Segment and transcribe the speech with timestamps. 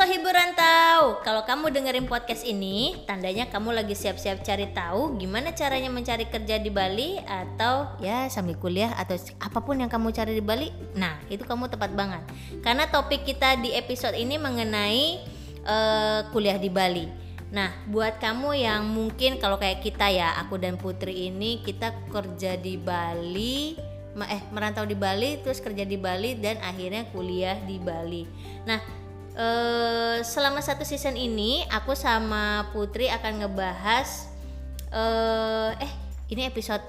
[0.00, 1.20] Sohibur Rantau.
[1.20, 6.56] Kalau kamu dengerin podcast ini, tandanya kamu lagi siap-siap cari tahu gimana caranya mencari kerja
[6.56, 10.72] di Bali atau ya sambil kuliah atau apa pun yang kamu cari di Bali.
[10.96, 12.24] Nah, itu kamu tepat banget.
[12.64, 15.20] Karena topik kita di episode ini mengenai
[15.68, 17.04] uh, kuliah di Bali.
[17.52, 22.56] Nah, buat kamu yang mungkin kalau kayak kita ya, aku dan Putri ini kita kerja
[22.56, 23.76] di Bali,
[24.16, 28.24] eh merantau di Bali, terus kerja di Bali dan akhirnya kuliah di Bali.
[28.64, 28.99] Nah,
[29.40, 34.28] uh, selama satu season ini aku sama Putri akan ngebahas
[34.92, 35.92] uh, eh
[36.30, 36.84] ini episode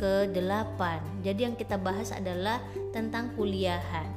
[0.00, 0.80] ke-8.
[1.20, 4.08] Jadi yang kita bahas adalah tentang kuliahan.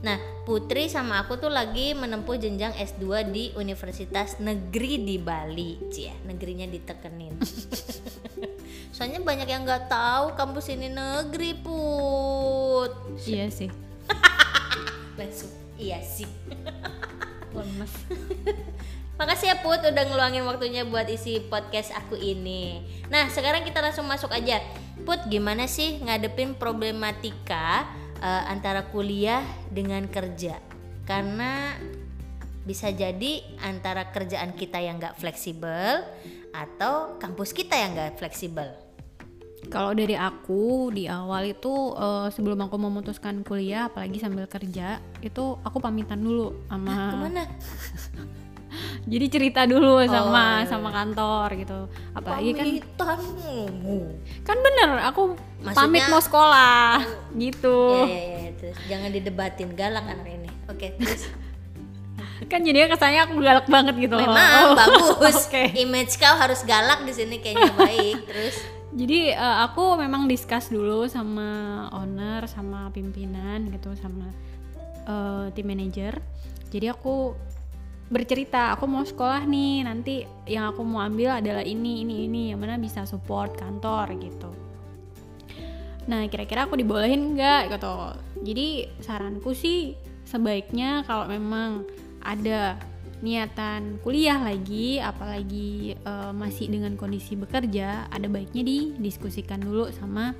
[0.00, 5.76] Nah, Putri sama aku tuh lagi menempuh jenjang S2 di Universitas Negeri di Bali.
[5.92, 7.36] Cie, negerinya ditekenin.
[8.96, 13.20] Soalnya banyak yang nggak tahu kampus ini negeri, Put.
[13.28, 13.68] Iya sih.
[15.20, 16.28] Langsung iya sih
[17.56, 17.92] lemes
[19.20, 22.80] Makasih ya Put udah ngeluangin waktunya buat isi podcast aku ini.
[23.12, 24.64] Nah sekarang kita langsung masuk aja.
[25.04, 27.84] Put gimana sih ngadepin problematika
[28.16, 30.56] uh, antara kuliah dengan kerja?
[31.04, 31.76] Karena
[32.64, 36.00] bisa jadi antara kerjaan kita yang gak fleksibel
[36.56, 38.72] atau kampus kita yang gak fleksibel.
[39.68, 45.44] Kalau dari aku di awal itu uh, sebelum aku memutuskan kuliah, apalagi sambil kerja, itu
[45.60, 46.88] aku pamitan dulu sama.
[46.88, 47.44] Nah, ke mana?
[49.10, 51.78] Jadi cerita dulu sama oh, sama kantor gitu.
[52.14, 52.66] Apalagi kan
[52.96, 53.18] pamitan.
[54.46, 57.04] kan bener, aku Maksudnya, pamit mau sekolah
[57.44, 57.78] gitu.
[58.06, 60.50] Iya, iya, iya, terus jangan didebatin galak anak ini.
[60.70, 61.28] Oke, terus
[62.48, 64.40] kan jadinya kesannya aku galak banget gitu Memang
[64.72, 65.44] oh, bagus.
[65.44, 65.76] okay.
[65.76, 68.18] Image kau harus galak di sini kayaknya baik.
[68.24, 74.26] Terus jadi uh, aku memang discuss dulu sama owner sama pimpinan gitu sama
[75.06, 76.18] uh, tim manager.
[76.74, 77.34] Jadi aku
[78.10, 82.58] bercerita aku mau sekolah nih nanti yang aku mau ambil adalah ini ini ini yang
[82.58, 84.50] mana bisa support kantor gitu.
[86.10, 87.94] Nah kira-kira aku dibolehin nggak gitu.
[88.42, 89.94] Jadi saranku sih
[90.26, 91.86] sebaiknya kalau memang
[92.26, 92.74] ada
[93.20, 100.32] niatan kuliah lagi apalagi uh, masih dengan kondisi bekerja ada baiknya didiskusikan dulu sama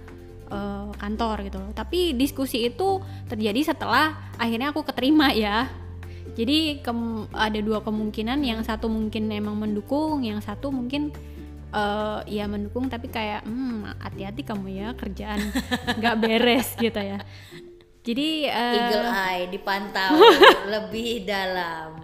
[0.49, 1.73] uh, kantor gitu loh.
[1.77, 5.69] Tapi diskusi itu terjadi setelah akhirnya aku keterima ya.
[6.37, 6.81] Jadi
[7.35, 11.13] ada dua kemungkinan yang satu mungkin emang mendukung yang satu mungkin
[11.75, 15.41] uh, ya mendukung tapi kayak hmm hati-hati kamu ya kerjaan
[15.99, 17.21] nggak beres gitu ya.
[18.01, 20.17] Jadi uh, eagle eye dipantau
[20.73, 22.01] lebih dalam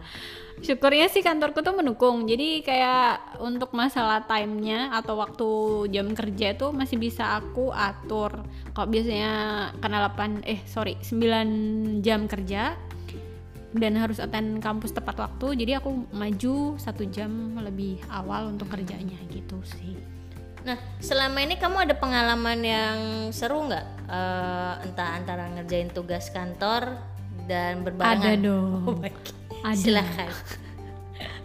[0.65, 5.49] syukurnya sih kantorku tuh mendukung jadi kayak untuk masalah timenya atau waktu
[5.93, 8.41] jam kerja itu masih bisa aku atur
[8.73, 9.33] kalau biasanya
[9.85, 12.73] karena 8 eh sorry 9 jam kerja
[13.77, 19.19] dan harus attend kampus tepat waktu jadi aku maju satu jam lebih awal untuk kerjanya
[19.29, 20.17] gitu sih
[20.67, 22.99] Nah, selama ini kamu ada pengalaman yang
[23.31, 23.87] seru nggak?
[24.11, 26.99] Uh, entah antara ngerjain tugas kantor
[27.47, 28.19] dan berbarengan.
[28.19, 28.83] Ada dong.
[28.83, 28.99] Oh
[29.67, 29.79] ada.
[29.79, 30.31] Silakan.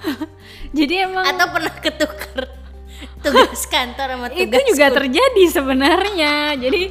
[0.78, 2.42] Jadi emang atau pernah ketukar
[3.22, 4.98] tugas kantor sama tugas itu juga school.
[5.02, 6.34] terjadi sebenarnya.
[6.58, 6.82] Jadi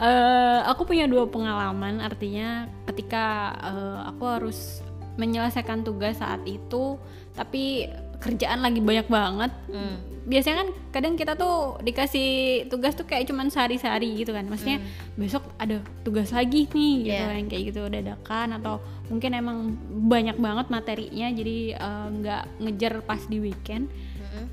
[0.00, 4.82] uh, aku punya dua pengalaman artinya ketika uh, aku harus
[5.18, 6.96] menyelesaikan tugas saat itu
[7.36, 7.90] tapi
[8.20, 9.52] kerjaan lagi banyak banget.
[9.72, 12.28] Hmm biasanya kan kadang kita tuh dikasih
[12.68, 15.18] tugas tuh kayak cuman sehari-sehari gitu kan maksudnya hmm.
[15.18, 17.34] besok ada tugas lagi nih gitu yeah.
[17.34, 19.58] yang kayak gitu dadakan atau mungkin emang
[20.06, 24.46] banyak banget materinya jadi eh, nggak uh, ngejar pas di weekend hmm.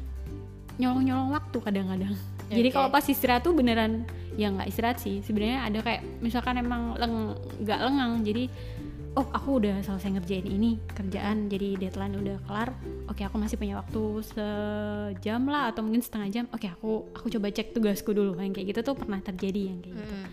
[0.80, 2.16] nyolong-nyolong waktu kadang-kadang
[2.48, 2.56] okay.
[2.58, 6.96] jadi kalau pas istirahat tuh beneran ya nggak istirahat sih sebenarnya ada kayak misalkan emang
[6.96, 8.44] leng nggak lengang jadi
[9.18, 12.70] oh aku udah selesai ngerjain ini kerjaan jadi deadline udah kelar
[13.10, 17.50] oke aku masih punya waktu sejam lah atau mungkin setengah jam oke aku aku coba
[17.50, 20.28] cek tugasku dulu yang kayak gitu tuh pernah terjadi yang kayak gitu hmm.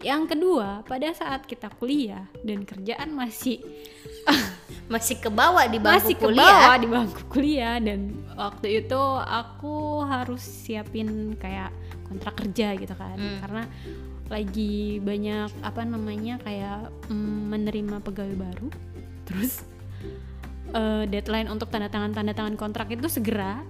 [0.00, 3.60] yang kedua pada saat kita kuliah dan kerjaan masih
[4.92, 6.48] masih ke bawah di bangku masih kuliah.
[6.48, 8.00] ke bawah di bangku kuliah dan
[8.40, 11.68] waktu itu aku harus siapin kayak
[12.08, 13.38] kontrak kerja gitu kan hmm.
[13.44, 13.62] karena
[14.28, 18.68] lagi banyak apa namanya kayak mm, menerima pegawai baru.
[19.24, 19.64] Terus
[20.72, 23.64] uh, deadline untuk tanda tangan tanda tangan kontrak itu segera.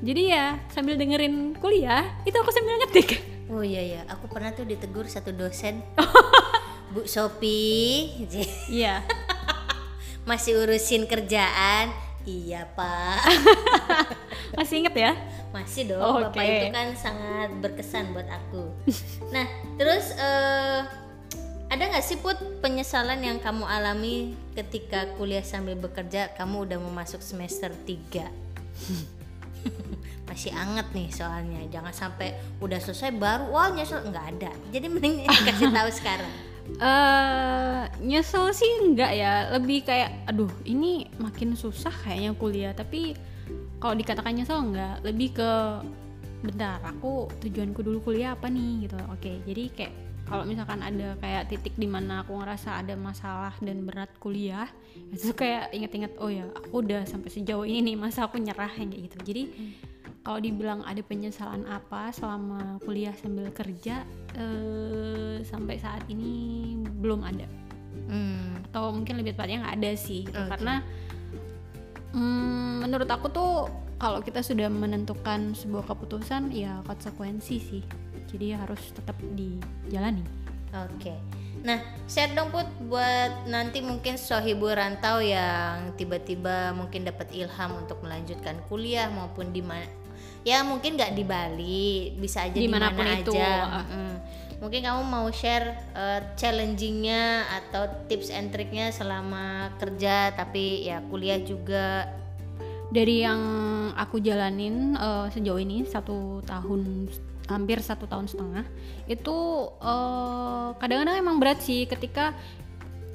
[0.00, 3.20] Jadi ya sambil dengerin kuliah itu aku sambil ngetik.
[3.48, 5.84] Oh iya ya aku pernah tuh ditegur satu dosen.
[6.92, 8.08] Bu Sopi.
[8.72, 9.04] Iya.
[10.28, 11.92] Masih urusin kerjaan?
[12.28, 13.24] Iya pak.
[14.56, 15.12] Masih inget ya
[15.54, 18.68] masih dong, oh, bapak itu kan sangat berkesan buat aku.
[19.34, 19.48] nah,
[19.80, 20.84] terus uh,
[21.68, 26.92] ada nggak sih put penyesalan yang kamu alami ketika kuliah sambil bekerja kamu udah mau
[26.92, 28.24] masuk semester 3
[30.28, 34.04] masih anget nih soalnya jangan sampai udah selesai baru wah nyesel.
[34.04, 34.52] Nggak ada.
[34.70, 36.32] Jadi mending kasih tahu sekarang.
[36.68, 39.48] Eh nyesel sih enggak ya.
[39.56, 42.72] Lebih kayak aduh ini makin susah kayaknya kuliah.
[42.76, 43.16] Tapi
[43.78, 45.50] kalau dikatakan nyesel enggak lebih ke
[46.38, 49.94] bentar aku tujuanku dulu kuliah apa nih gitu oke jadi kayak
[50.28, 54.68] kalau misalkan ada kayak titik di mana aku ngerasa ada masalah dan berat kuliah
[55.08, 58.92] itu kayak inget-inget oh ya aku udah sampai sejauh ini nih masa aku nyerah yang
[58.92, 59.42] kayak gitu jadi
[60.22, 64.04] kalau dibilang ada penyesalan apa selama kuliah sambil kerja
[64.36, 67.48] eh, sampai saat ini belum ada
[68.12, 68.68] hmm.
[68.70, 70.36] atau mungkin lebih tepatnya nggak ada sih gitu.
[70.36, 70.50] Oke.
[70.52, 70.84] karena
[72.14, 73.52] mm, menurut aku tuh
[73.98, 77.82] kalau kita sudah menentukan sebuah keputusan ya konsekuensi sih.
[78.28, 80.22] Jadi harus tetap dijalani.
[80.70, 81.16] Oke.
[81.64, 87.98] Nah, share dong Put buat nanti mungkin sohibu rantau yang tiba-tiba mungkin dapat ilham untuk
[88.04, 89.88] melanjutkan kuliah maupun di mana
[90.46, 93.52] ya mungkin nggak di Bali, bisa aja di mana Di mana pun itu, aja.
[94.58, 101.40] Mungkin kamu mau share eh, challengingnya atau tips and triknya selama kerja tapi ya kuliah
[101.42, 102.14] juga.
[102.88, 103.42] dari yang
[103.92, 107.12] aku jalanin eh, sejauh ini satu tahun
[107.48, 108.64] hampir satu tahun setengah
[109.08, 109.36] itu
[109.76, 112.32] eh, kadang-kadang emang berat sih ketika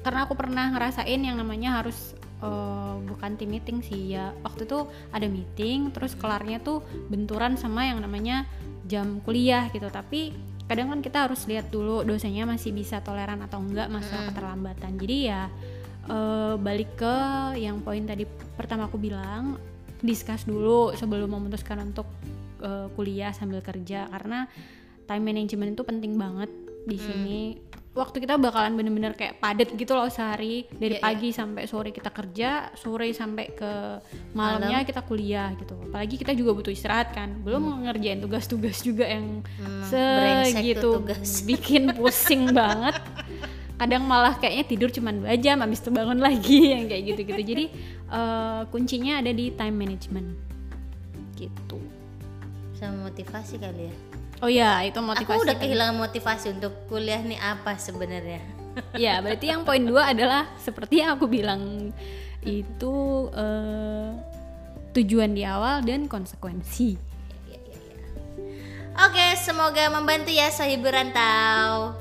[0.04, 4.86] karena aku pernah ngerasain yang namanya harus eh, bukan team meeting sih ya waktu itu
[5.14, 8.44] ada meeting terus kelarnya tuh benturan sama yang namanya
[8.84, 13.60] jam kuliah gitu tapi kadang kan kita harus lihat dulu dosennya masih bisa toleran atau
[13.60, 14.92] enggak masalah keterlambatan.
[14.96, 15.52] Jadi ya
[16.08, 17.16] eh, balik ke
[17.60, 18.24] yang poin tadi
[18.56, 19.60] pertama aku bilang
[20.00, 22.08] discuss dulu sebelum memutuskan untuk
[22.64, 24.08] eh, kuliah sambil kerja.
[24.08, 24.48] Karena
[25.04, 26.48] time management itu penting banget
[26.84, 27.40] di sini
[27.94, 30.66] waktu kita bakalan bener-bener kayak padat gitu loh sehari.
[30.68, 31.04] Dari Iya, iya.
[31.06, 33.72] pagi sampai sore kita kerja sore sampai ke
[34.34, 35.78] malamnya kita kuliah gitu.
[35.80, 37.38] Apalagi kita juga butuh istirahat kan.
[37.40, 39.86] Belum ngerjain tugas-tugas juga yang Hmm,
[40.42, 41.40] segitu tugas.
[41.48, 42.98] bikin pusing banget.
[43.74, 47.42] Kadang malah kayaknya tidur cuma dua jam habis itu bangun lagi yang kayak gitu-gitu.
[47.46, 47.64] Jadi
[48.10, 50.28] eh, kuncinya ada di time management.
[51.34, 51.78] Gitu.
[52.74, 53.94] Sama motivasi kali ya.
[54.44, 55.62] Oh ya itu motivasi Aku udah tadi.
[55.64, 58.44] kehilangan motivasi untuk kuliah nih apa sebenarnya.
[58.92, 61.94] ya berarti yang poin dua adalah seperti yang aku bilang
[62.44, 62.94] itu
[63.32, 64.08] eh,
[64.92, 67.16] tujuan di awal dan konsekuensi
[68.94, 71.98] Oke, semoga membantu ya Sohibu Rantau.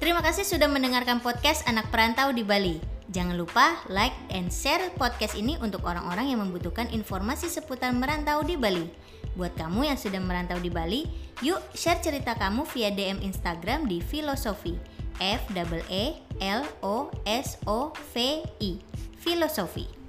[0.00, 2.99] Terima kasih sudah mendengarkan podcast Anak Perantau di Bali.
[3.10, 8.54] Jangan lupa like and share podcast ini untuk orang-orang yang membutuhkan informasi seputar merantau di
[8.54, 8.86] Bali.
[9.34, 11.10] Buat kamu yang sudah merantau di Bali,
[11.42, 14.78] yuk share cerita kamu via DM Instagram di Filosofi.
[15.20, 15.52] F
[15.92, 18.80] E L O S O V I.
[19.20, 19.99] Filosofi.